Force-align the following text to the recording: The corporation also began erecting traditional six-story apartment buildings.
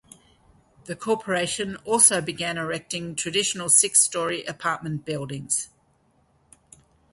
The 0.85 0.95
corporation 0.95 1.75
also 1.85 2.21
began 2.21 2.57
erecting 2.57 3.13
traditional 3.15 3.69
six-story 3.69 4.43
apartment 4.45 5.05
buildings. 5.05 5.69